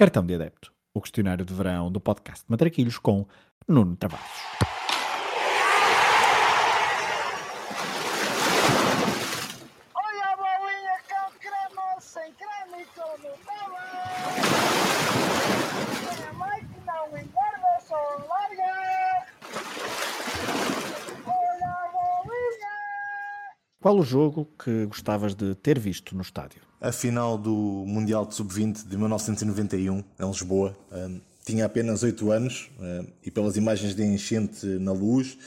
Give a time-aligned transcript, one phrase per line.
[0.00, 3.26] Cartão de Adepto, o questionário de verão do podcast Matraquilhos com
[3.68, 4.24] Nuno Tavares.
[9.94, 13.84] Olha a bolinha com creme, sem creme e com Nutella.
[16.16, 17.96] Minha mãe que não engorda, só
[18.26, 19.26] larga.
[21.26, 22.76] Olha a bolinha.
[23.80, 26.60] Qual o jogo que gostavas de ter visto no estádio?
[26.78, 27.50] A final do
[27.86, 30.76] Mundial de Sub-20 de 1991, em Lisboa.
[30.92, 35.38] Um, tinha apenas 8 anos um, e, pelas imagens de enchente na luz,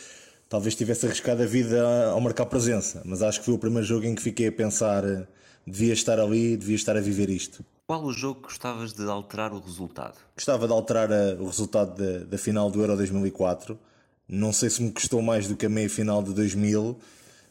[0.49, 3.03] talvez tivesse arriscado a vida ao marcar presença.
[3.05, 5.27] Mas acho que foi o primeiro jogo em que fiquei a pensar: uh,
[5.67, 7.63] devia estar ali, devia estar a viver isto.
[7.85, 10.17] Qual o jogo que gostavas de alterar o resultado?
[10.35, 13.77] Gostava de alterar uh, o resultado da, da final do Euro 2004.
[14.27, 16.97] Não sei se me custou mais do que a meia final de 2000,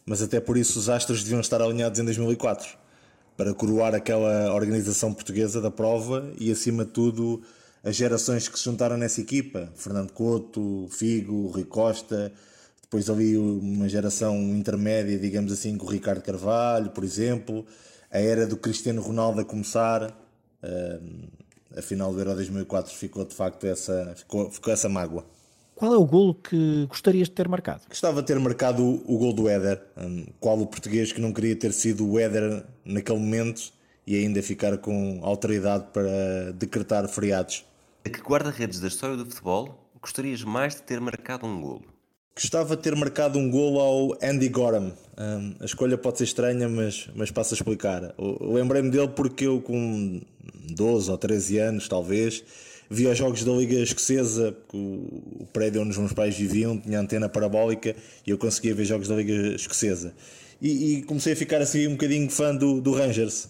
[0.05, 2.69] mas até por isso os astros deviam estar alinhados em 2004
[3.37, 7.43] para coroar aquela organização portuguesa da prova e, acima de tudo,
[7.83, 12.33] as gerações que se juntaram nessa equipa: Fernando Couto, Figo, Rui Costa,
[12.83, 17.65] depois ali uma geração intermédia, digamos assim, com o Ricardo Carvalho, por exemplo,
[18.11, 20.11] a era do Cristiano Ronaldo a começar.
[20.63, 21.43] Uh,
[21.77, 25.25] a final do Euro 2004 ficou de facto essa, ficou, ficou essa mágoa.
[25.75, 27.83] Qual é o golo que gostarias de ter marcado?
[27.89, 31.33] Gostava de ter marcado o, o gol do Éder, um, qual o português que não
[31.33, 33.73] queria ter sido o Éder naquele momento
[34.07, 37.65] e ainda ficar com autoridade para decretar feriados.
[38.05, 41.83] A que guarda-redes da história do futebol gostarias mais de ter marcado um golo?
[42.35, 44.93] Gostava de ter marcado um golo ao Andy Gorham.
[45.19, 48.15] Um, a escolha pode ser estranha, mas, mas passo a explicar.
[48.41, 50.21] Lembrei-me dele porque eu, com
[50.75, 52.43] 12 ou 13 anos, talvez,
[52.93, 57.29] via os jogos da Liga Escocesa, o prédio onde os meus pais viviam tinha antena
[57.29, 60.15] parabólica e eu conseguia ver jogos da Liga Escocesa.
[60.61, 63.49] E, e comecei a ficar assim um bocadinho fã do, do Rangers.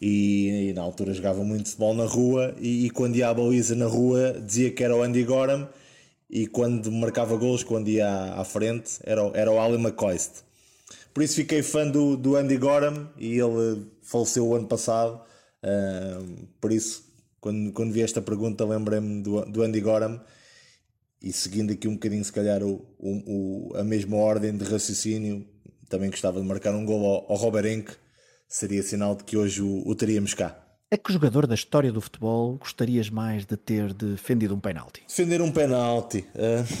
[0.00, 3.74] E, e, na altura jogava muito futebol na rua e, e, quando ia à baliza
[3.74, 5.68] na rua dizia que era o Andy Gorham
[6.30, 10.44] e quando marcava gols, quando ia à, à frente, era, era o Ali McCoist.
[11.12, 15.20] Por isso fiquei fã do, do Andy Gorham e ele faleceu o ano passado.
[15.64, 17.07] Uh, por isso
[17.48, 20.20] quando, quando vi esta pergunta, lembrei-me do, do Andy Gorham
[21.22, 25.46] e seguindo aqui um bocadinho, se calhar, o, o, a mesma ordem de raciocínio,
[25.88, 27.90] também gostava de marcar um gol ao, ao Robert Enck,
[28.46, 30.62] seria sinal de que hoje o, o teríamos cá.
[30.90, 35.02] A que jogador da história do futebol gostarias mais de ter defendido um penalti?
[35.08, 36.26] Defender um penalti.
[36.34, 36.76] Uh,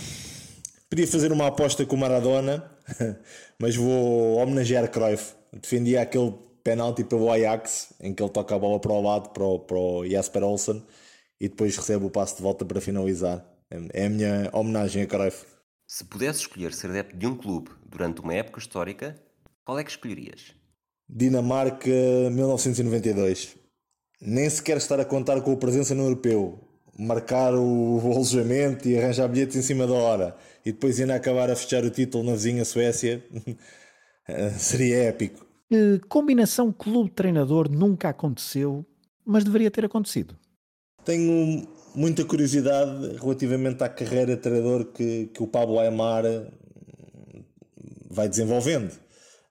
[0.90, 2.70] podia fazer uma aposta com o Maradona,
[3.58, 5.32] mas vou homenagear Cruyff.
[5.50, 6.34] Defendia aquele
[6.68, 9.78] penalti pelo Ajax, em que ele toca a bola para o lado, para o, para
[9.78, 10.84] o Jasper Olsen,
[11.40, 13.42] e depois recebe o passo de volta para finalizar.
[13.94, 15.46] É a minha homenagem a Cruyff.
[15.86, 19.18] Se pudesse escolher ser adepto de um clube durante uma época histórica,
[19.64, 20.54] qual é que escolherias?
[21.08, 21.88] Dinamarca
[22.30, 23.56] 1992.
[24.20, 26.60] Nem sequer estar a contar com a presença no europeu.
[26.98, 30.36] Marcar o alojamento e arranjar bilhetes em cima da hora.
[30.66, 33.24] E depois ainda acabar a fechar o título na vizinha Suécia.
[34.58, 35.47] seria épico.
[36.08, 38.86] Combinação clube-treinador nunca aconteceu,
[39.24, 40.34] mas deveria ter acontecido?
[41.04, 46.24] Tenho muita curiosidade relativamente à carreira de treinador que, que o Pablo Aymar
[48.10, 48.98] vai desenvolvendo.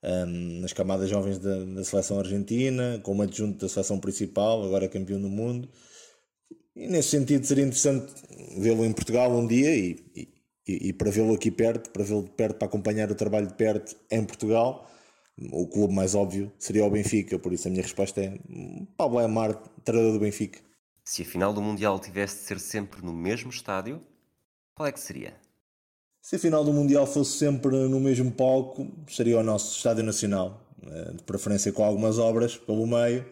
[0.03, 5.19] Um, nas camadas jovens da, da, seleção argentina, como adjunto da seleção principal, agora campeão
[5.19, 5.69] do mundo.
[6.75, 8.13] E nesse sentido seria interessante
[8.57, 12.29] vê-lo em Portugal um dia e, e, e para vê-lo aqui perto, para vê-lo de
[12.29, 14.87] perto, para acompanhar o trabalho de perto em Portugal
[15.51, 18.39] o clube mais óbvio seria o Benfica, por isso a minha resposta é
[18.95, 20.59] Pablo Amar, treinador do Benfica.
[21.03, 24.01] Se a final do Mundial tivesse de ser sempre no mesmo estádio,
[24.75, 25.33] qual é que seria?
[26.21, 30.67] Se a final do Mundial fosse sempre no mesmo palco, seria o nosso Estádio Nacional,
[30.85, 33.25] eh, de preferência com algumas obras pelo meio,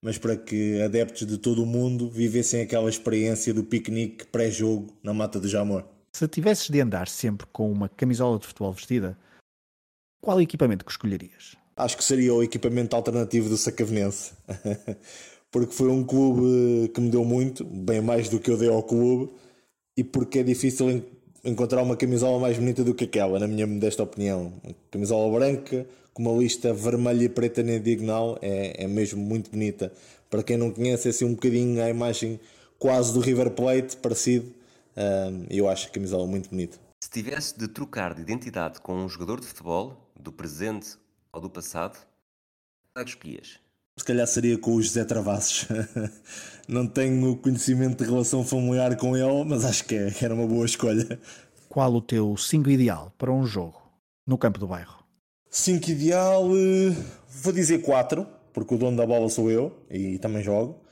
[0.00, 5.12] mas para que adeptos de todo o mundo vivessem aquela experiência do piquenique pré-jogo na
[5.12, 5.84] Mata do Jamor.
[6.12, 9.18] Se tivesses de andar sempre com uma camisola de futebol vestida,
[10.26, 11.56] qual equipamento que escolherias?
[11.76, 14.32] Acho que seria o equipamento alternativo do Sacavenense.
[15.52, 18.82] porque foi um clube que me deu muito, bem mais do que eu dei ao
[18.82, 19.30] clube,
[19.96, 21.04] e porque é difícil
[21.44, 24.52] encontrar uma camisola mais bonita do que aquela, na minha modesta opinião.
[24.64, 29.48] Uma camisola branca, com uma lista vermelha e preta na diagonal, é, é mesmo muito
[29.52, 29.92] bonita.
[30.28, 32.40] Para quem não conhece, é assim um bocadinho a imagem
[32.80, 34.52] quase do River Plate, parecido.
[34.96, 36.84] Um, eu acho a camisola muito bonita.
[37.06, 40.98] Se tivesse de trocar de identidade com um jogador de futebol, do presente
[41.32, 41.96] ou do passado,
[42.92, 43.60] qual é que escolhias?
[43.96, 45.68] Se calhar seria com o José Travassos.
[46.66, 50.66] Não tenho conhecimento de relação familiar com ele, mas acho que é, era uma boa
[50.66, 51.20] escolha.
[51.68, 53.80] Qual o teu 5 ideal para um jogo
[54.26, 55.04] no campo do bairro?
[55.48, 56.92] 5 ideal, eh,
[57.28, 60.84] vou dizer 4, porque o dono da bola sou eu e também jogo.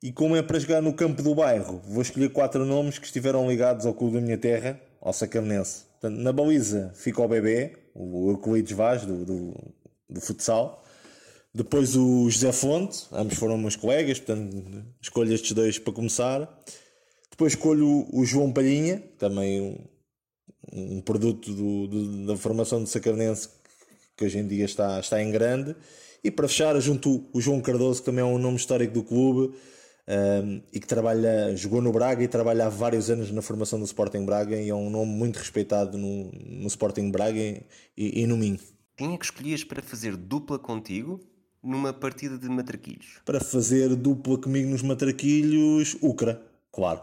[0.00, 3.48] E como é para jogar no campo do bairro, vou escolher quatro nomes que estiveram
[3.48, 5.84] ligados ao clube da minha terra, ao Sacarenense.
[6.00, 9.54] Portanto, na baliza fica o bebê, o Euclides Vaz, do, do,
[10.10, 10.82] do futsal.
[11.54, 16.62] Depois o José Fonte, ambos foram meus colegas, portanto escolho estes dois para começar.
[17.30, 19.60] Depois escolho o João Palhinha, também
[20.72, 23.48] um, um produto do, do, da formação de Sacarenense
[24.16, 25.76] que hoje em dia está, está em grande.
[26.24, 29.54] E para fechar, junto o João Cardoso, que também é um nome histórico do clube
[30.08, 33.84] um, e que trabalha, jogou no Braga e trabalha há vários anos na formação do
[33.84, 37.64] Sporting Braga e é um nome muito respeitado no, no Sporting Braga e,
[37.96, 38.60] e no Minho.
[38.96, 41.20] Quem é que escolhias para fazer dupla contigo
[41.62, 43.20] numa partida de matraquilhos?
[43.24, 46.40] Para fazer dupla comigo nos matraquilhos, Ucra,
[46.72, 47.02] claro.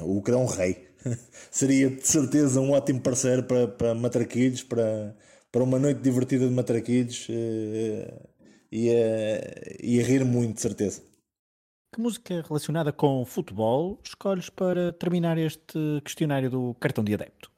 [0.00, 0.88] O Ucra é um rei.
[1.50, 5.16] Seria de certeza um ótimo parceiro para, para matraquilhos, para,
[5.50, 7.28] para uma noite divertida de matraquilhos.
[7.28, 8.28] Uh,
[8.70, 11.02] ia, ia rir muito, de certeza.
[11.94, 17.50] Que música relacionada com futebol escolhes para terminar este questionário do cartão de adepto?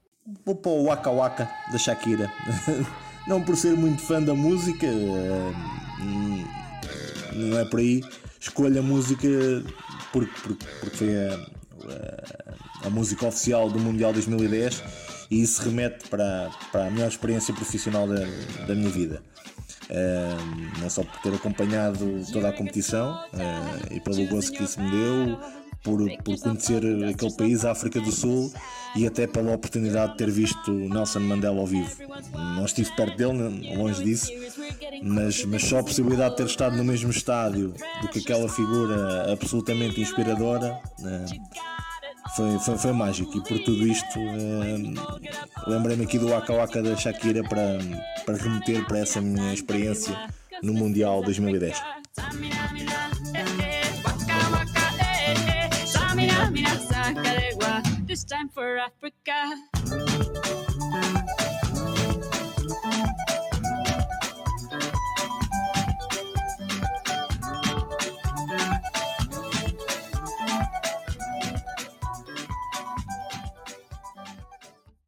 [0.45, 2.33] Vou para o Waka Waka da Shakira.
[3.29, 5.53] Não por ser muito fã da música, eh,
[7.33, 8.03] não é por aí.
[8.41, 9.29] Escolho a música
[10.13, 14.83] porque, porque, porque foi a, a, música oficial do Mundial 2010
[15.31, 18.27] e isso remete para, para a melhor experiência profissional da,
[18.67, 19.23] da minha vida.
[19.91, 24.81] Uh, não só por ter acompanhado toda a competição uh, e pelo gozo que isso
[24.81, 25.39] me deu,
[25.85, 28.51] por, por conhecer aquele país, a África do Sul,
[28.97, 31.91] e até pela oportunidade de ter visto Nelson Mandela ao vivo.
[32.33, 34.33] Não estive perto dele, longe disso,
[35.03, 39.31] mas, mas só a possibilidade de ter estado no mesmo estádio do que aquela figura
[39.31, 40.81] absolutamente inspiradora.
[40.99, 41.27] Né,
[42.35, 46.97] foi, foi, foi mágico e por tudo isto eh, lembrei-me aqui do Waka Waka da
[46.97, 47.79] Shakira para,
[48.27, 50.17] para remeter para essa minha experiência
[50.63, 51.81] no Mundial 2010.
[58.07, 59.74] This time for Africa.